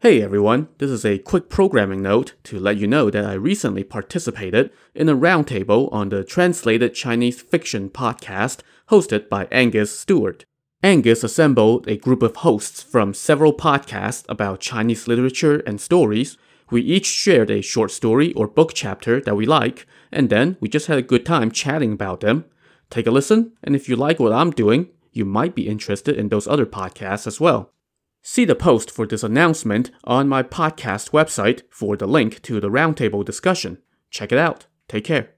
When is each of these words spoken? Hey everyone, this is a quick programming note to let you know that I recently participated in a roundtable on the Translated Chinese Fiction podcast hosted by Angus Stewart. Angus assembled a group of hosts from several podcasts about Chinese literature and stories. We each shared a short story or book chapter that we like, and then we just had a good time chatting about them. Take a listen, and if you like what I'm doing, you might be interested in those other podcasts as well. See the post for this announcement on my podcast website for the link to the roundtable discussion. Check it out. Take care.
Hey 0.00 0.20
everyone, 0.20 0.68
this 0.76 0.90
is 0.90 1.06
a 1.06 1.16
quick 1.18 1.48
programming 1.48 2.02
note 2.02 2.34
to 2.44 2.60
let 2.60 2.76
you 2.76 2.86
know 2.86 3.08
that 3.08 3.24
I 3.24 3.32
recently 3.32 3.82
participated 3.82 4.70
in 4.94 5.08
a 5.08 5.16
roundtable 5.16 5.90
on 5.90 6.10
the 6.10 6.22
Translated 6.22 6.92
Chinese 6.92 7.40
Fiction 7.40 7.88
podcast 7.88 8.60
hosted 8.90 9.30
by 9.30 9.48
Angus 9.50 9.98
Stewart. 9.98 10.44
Angus 10.82 11.24
assembled 11.24 11.88
a 11.88 11.96
group 11.96 12.22
of 12.22 12.36
hosts 12.36 12.82
from 12.82 13.14
several 13.14 13.54
podcasts 13.54 14.26
about 14.28 14.60
Chinese 14.60 15.08
literature 15.08 15.60
and 15.60 15.80
stories. 15.80 16.36
We 16.70 16.82
each 16.82 17.06
shared 17.06 17.50
a 17.50 17.62
short 17.62 17.90
story 17.90 18.34
or 18.34 18.46
book 18.46 18.72
chapter 18.74 19.18
that 19.22 19.34
we 19.34 19.46
like, 19.46 19.86
and 20.12 20.28
then 20.28 20.58
we 20.60 20.68
just 20.68 20.88
had 20.88 20.98
a 20.98 21.02
good 21.02 21.24
time 21.24 21.50
chatting 21.50 21.94
about 21.94 22.20
them. 22.20 22.44
Take 22.90 23.06
a 23.06 23.10
listen, 23.10 23.52
and 23.64 23.74
if 23.74 23.88
you 23.88 23.96
like 23.96 24.20
what 24.20 24.34
I'm 24.34 24.50
doing, 24.50 24.90
you 25.12 25.24
might 25.24 25.54
be 25.54 25.66
interested 25.66 26.18
in 26.18 26.28
those 26.28 26.46
other 26.46 26.66
podcasts 26.66 27.26
as 27.26 27.40
well. 27.40 27.72
See 28.28 28.44
the 28.44 28.56
post 28.56 28.90
for 28.90 29.06
this 29.06 29.22
announcement 29.22 29.92
on 30.02 30.28
my 30.28 30.42
podcast 30.42 31.12
website 31.12 31.62
for 31.70 31.96
the 31.96 32.08
link 32.08 32.42
to 32.42 32.58
the 32.58 32.68
roundtable 32.68 33.24
discussion. 33.24 33.78
Check 34.10 34.32
it 34.32 34.38
out. 34.38 34.66
Take 34.88 35.04
care. 35.04 35.35